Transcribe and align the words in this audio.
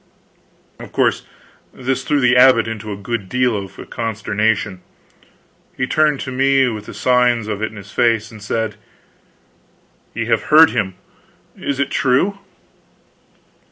Of 0.79 0.91
course 0.91 1.27
this 1.71 2.03
threw 2.03 2.19
the 2.19 2.35
abbot 2.35 2.67
into 2.67 2.91
a 2.91 2.97
good 2.97 3.29
deal 3.29 3.55
of 3.55 3.77
a 3.77 3.85
consternation. 3.85 4.81
He 5.77 5.85
turned 5.85 6.19
to 6.21 6.31
me 6.31 6.67
with 6.69 6.87
the 6.87 6.93
signs 6.95 7.47
of 7.47 7.61
it 7.61 7.69
in 7.69 7.75
his 7.75 7.91
face, 7.91 8.31
and 8.31 8.41
said: 8.41 8.77
"Ye 10.15 10.25
have 10.25 10.45
heard 10.45 10.71
him. 10.71 10.95
Is 11.55 11.79
it 11.79 11.91
true?" 11.91 12.39